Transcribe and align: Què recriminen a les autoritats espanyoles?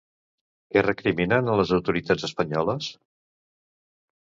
Què 0.71 0.81
recriminen 0.85 1.51
a 1.53 1.59
les 1.61 1.75
autoritats 1.77 2.27
espanyoles? 2.31 2.91